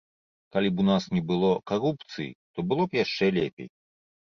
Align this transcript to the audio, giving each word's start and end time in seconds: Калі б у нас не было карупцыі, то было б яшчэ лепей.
Калі 0.53 0.69
б 0.71 0.75
у 0.83 0.85
нас 0.87 1.03
не 1.17 1.21
было 1.33 1.51
карупцыі, 1.73 2.31
то 2.55 2.59
было 2.73 2.83
б 2.91 3.03
яшчэ 3.03 3.25
лепей. 3.39 3.73